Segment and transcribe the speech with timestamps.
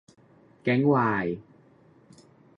[0.63, 1.25] แก๊งวาย